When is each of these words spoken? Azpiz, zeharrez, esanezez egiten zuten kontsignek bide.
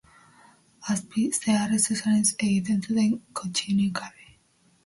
Azpiz, 0.93 1.29
zeharrez, 1.41 1.81
esanezez 1.97 2.33
egiten 2.47 2.83
zuten 2.89 3.15
kontsignek 3.41 4.03
bide. 4.09 4.35